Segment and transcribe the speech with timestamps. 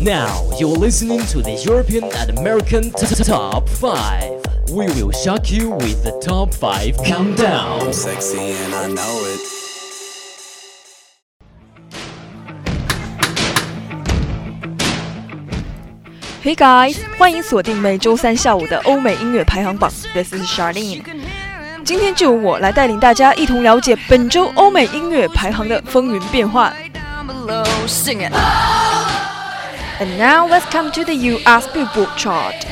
[0.00, 4.70] Now you're listening to the European and American t- t- Top 5.
[4.70, 7.92] We will shock you with the Top 5 Countdown.
[7.92, 9.40] Sexy and I know it.
[16.42, 19.90] Hey guys，欢迎锁定每周三下午的欧美音乐排行榜。
[20.12, 21.02] This is Charlene。
[21.84, 26.74] 今天就由我来带领大家一同了解本周欧美音乐排行的风云变幻。
[26.92, 28.32] Down below, sing it.
[29.99, 32.67] And now let's come to the US Billboard chart.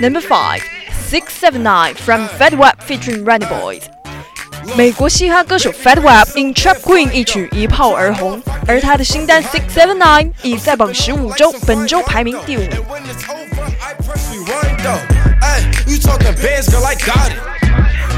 [0.00, 0.60] Number 5,
[0.92, 3.82] 679 from Fetty Wap featuring Remy Boyz.
[4.76, 12.62] 美国嘻哈歌手 Fetty Wap in Trap Queen 一曲一炮而红，而他的新单 Six Seven Nine 已在榜十五周，本周排名第五。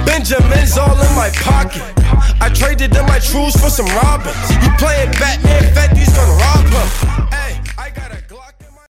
[0.07, 1.83] Benjamin's all in my pocket.
[2.41, 4.37] I traded in my trues for some robins.
[4.63, 6.89] You playing Batman, Fetty's gonna rob him.
[7.31, 8.87] Hey, I got a Glock in my.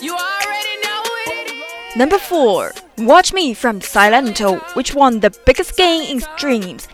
[0.00, 1.96] You already know it.
[1.96, 6.84] Number 4 Watch Me from Silento, which won the biggest game in streams.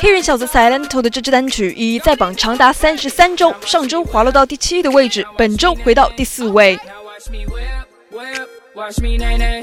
[0.00, 6.78] 黑人小子 Silento 的这支单曲已在榜长达三十三周，上周滑落到第七的位置，本周回到第四位。
[8.74, 9.60] Watch me nay nay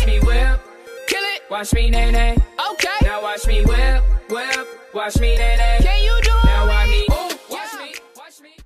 [0.00, 0.60] watch me whip,
[1.06, 1.42] Kill it.
[1.50, 2.36] watch me nay nay.
[2.72, 2.88] Okay.
[3.02, 5.78] Now watch me whip, whip, watch me nay nay.
[5.82, 6.68] Can you do Now it?
[6.68, 7.84] watch me, Ooh, watch yeah.
[7.84, 8.56] me, watch me.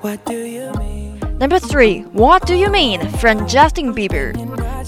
[0.00, 0.45] What do you mean?
[1.46, 4.34] Number three, What Do You Mean from Justin Bieber。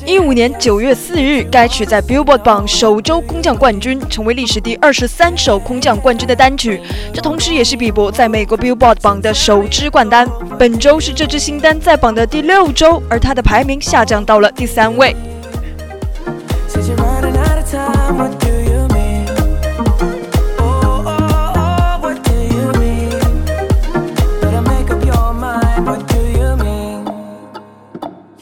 [0.04, 6.80] 一五年九月四日，该曲在 Billboard 榜首周空降冠军，成为历史第二十三首空降冠军的单曲。
[7.14, 10.28] 这同时也是比伯在美国 Billboard 榜的首支冠单。
[10.58, 15.14] 本周是这支新单在榜的第六周，而它的排名下降到了第三位。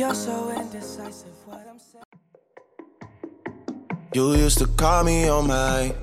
[0.06, 2.04] You're so indecisive, what I'm saying.
[4.14, 5.96] You used to call me on my.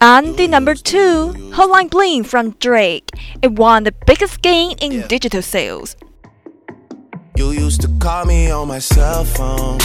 [0.00, 3.10] And the number two, Hotline Bling from Drake.
[3.42, 5.08] It won the biggest gain in Yeah.
[5.08, 5.96] digital sales.
[7.36, 9.78] You used to call me on my cell phone.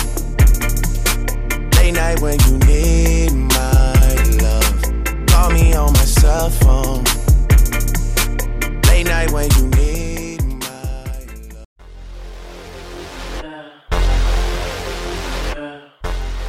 [1.77, 4.13] Late night when you need my
[4.45, 4.77] love.
[5.25, 7.03] Call me on my cell phone.
[8.91, 9.86] Late night when you need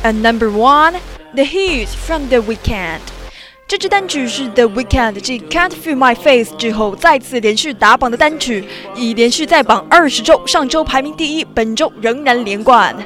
[0.05, 0.95] And number one,
[1.35, 3.01] The Hills from The Weeknd。
[3.67, 8.65] 这支单曲是 The Weeknd 继《Can't Feel My Face》之后再次连续打榜的单曲，
[8.95, 12.97] 已连续在榜二十周，上周排名第一，本周仍然连冠。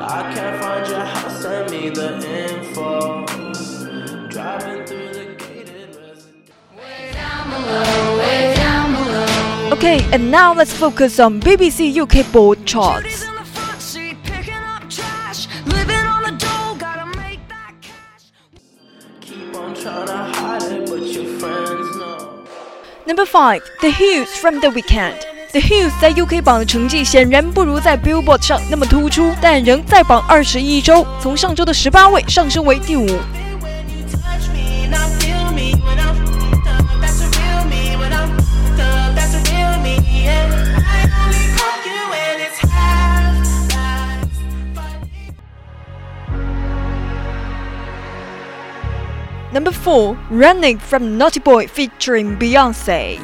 [0.00, 3.27] I can't find your house, send me the info.
[9.78, 13.24] Okay, and now let's focus on BBC UK board charts.
[23.06, 25.14] Number 5, The Hills from The Weeknd.
[25.52, 33.06] The Hills 在 UK 榜的成绩显然不如在 Billboard 上那么突出，但仍在榜二十一周，从上周的十八位上升为第五。
[49.51, 53.19] Number four, Running from Naughty Boy featuring Beyonce。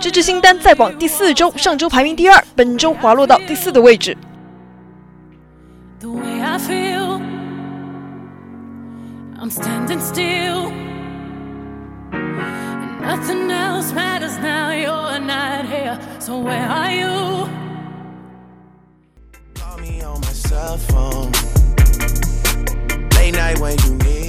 [0.00, 4.16] 这支新单在榜第四周，上周排名第二，本周滑落到第四的位置。
[6.00, 7.20] The way I feel,
[9.40, 10.72] I'm standing still.
[12.12, 15.98] And nothing else matters now, you're not here.
[16.20, 17.48] So where are you?
[19.54, 21.32] Call me on my cell phone.
[23.60, 24.21] when you need my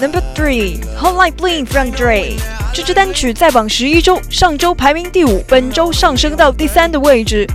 [0.00, 2.36] Number three, Hot Like Bling from Dre。
[2.74, 7.46] 这支单曲在榜十一周，上周排名第五，本周上升到第三的位置。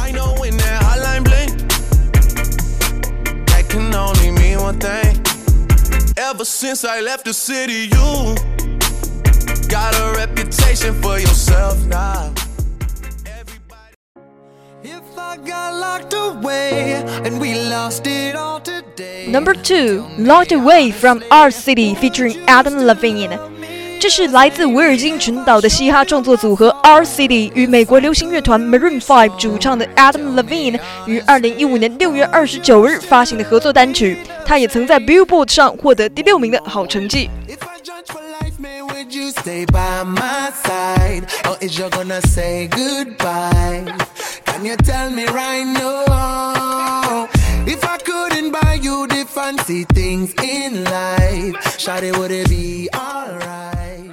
[0.00, 1.50] I know when that hotline bling,
[3.46, 5.20] that can only mean one thing.
[6.16, 8.36] Ever since I left the city, you
[9.68, 12.32] got a reputation for yourself now.
[14.84, 18.75] If I got locked away and we lost it all today.
[19.29, 23.37] Number two, Locked Away from R City featuring Adam Levine。
[23.99, 34.17] 这是来自维尔京群岛的嘻哈创作组合 R City 与美国流行乐团 Maroon Five 主唱的 Adam Levine 于二零一五年六月二十九日发行的合作单曲。
[34.45, 37.29] 他也曾在 Billboard 上获得第六名的好成绩。
[44.57, 45.97] would you tell me right now?
[47.66, 54.10] If I couldn't buy you the fancy things in life, Shawty, would it be alright?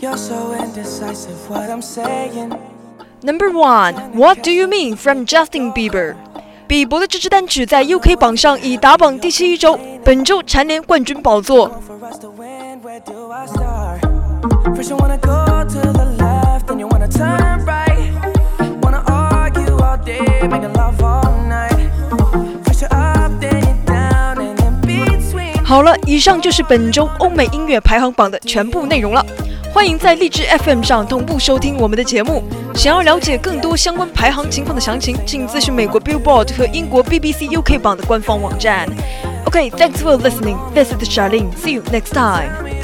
[0.00, 2.52] You're so indecisive, what I'm saying.
[3.22, 6.14] Number one, What Do You Mean from Justin Bieber。
[6.66, 11.68] 比伯的这支单曲在 UK 榜上已打榜第七周，本周蝉联冠军宝座。
[11.86, 14.00] For us to win, where do I start?
[14.74, 17.87] First you wanna go to the left, then you wanna turn right.
[25.63, 29.23] 好了，以上就是本周欧美音乐排行榜的全部内容了。
[29.71, 32.43] 欢迎在荔枝 FM 上同步收听我们的节目。
[32.73, 38.87] 想要了解更多相关排行情况的详情，请咨询美国 Billboard 和英国 BBC UK 榜的官方网站。
[39.45, 40.57] OK，thanks、for listening.
[40.73, 41.51] This is Charlene.
[41.55, 42.78] See you next time.